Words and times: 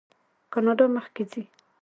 کاناډا 0.51 0.85
مخکې 0.95 1.23
ځي. 1.31 1.43